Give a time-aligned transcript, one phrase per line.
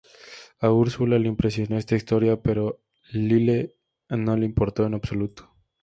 [0.59, 2.81] A Úrsula le impresionó esta historia pero
[3.13, 3.75] a Lyle
[4.09, 5.53] no le importó en absoluto.